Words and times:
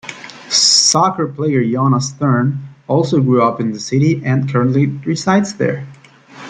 Soccer 0.49 1.27
player 1.27 1.63
Jonas 1.63 2.11
Thern 2.13 2.57
also 2.87 3.21
grew 3.21 3.43
up 3.43 3.61
in 3.61 3.71
the 3.71 3.79
city 3.79 4.19
and 4.25 4.49
currently 4.51 4.87
resides 4.87 5.53
there. 5.57 5.85